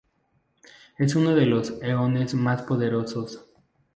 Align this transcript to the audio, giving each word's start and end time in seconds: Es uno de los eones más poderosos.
Es 0.97 1.15
uno 1.15 1.35
de 1.35 1.45
los 1.45 1.75
eones 1.83 2.33
más 2.33 2.63
poderosos. 2.63 3.45